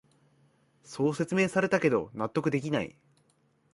[0.83, 2.97] そう説明されたけど納得できない